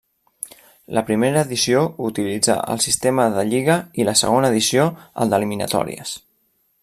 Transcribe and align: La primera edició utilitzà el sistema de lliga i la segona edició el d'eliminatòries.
La 0.97 1.01
primera 1.09 1.43
edició 1.47 1.83
utilitzà 2.07 2.55
el 2.75 2.81
sistema 2.87 3.27
de 3.37 3.45
lliga 3.53 3.77
i 4.03 4.09
la 4.09 4.19
segona 4.23 4.53
edició 4.55 4.87
el 5.25 5.35
d'eliminatòries. 5.35 6.17